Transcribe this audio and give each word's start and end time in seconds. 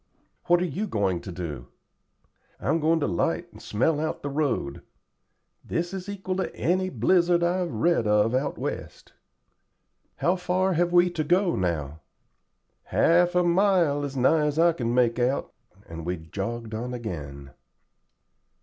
"What 0.47 0.63
are 0.63 0.65
you 0.65 0.87
going 0.87 1.21
to 1.21 1.31
do?" 1.31 1.67
"I'm 2.59 2.79
going 2.79 2.99
to 3.01 3.05
'light 3.05 3.51
and 3.51 3.61
smell 3.61 3.99
out 3.99 4.23
the 4.23 4.31
road. 4.31 4.81
This 5.63 5.93
is 5.93 6.09
equal 6.09 6.35
to 6.37 6.55
any 6.55 6.89
blizzard 6.89 7.43
I've 7.43 7.71
read 7.71 8.07
of 8.07 8.33
out 8.33 8.57
West." 8.57 9.13
"How 10.15 10.37
far 10.37 10.73
have 10.73 10.91
we 10.91 11.11
to 11.11 11.23
go 11.23 11.55
now?" 11.55 11.99
"Half 12.85 13.35
a 13.35 13.43
mile, 13.43 14.03
as 14.03 14.17
nigh 14.17 14.47
as 14.47 14.57
I 14.57 14.73
can 14.73 14.91
make 14.95 15.19
out;" 15.19 15.53
and 15.87 16.03
we 16.03 16.17
jogged 16.17 16.73
on 16.73 16.95
again. 16.95 17.51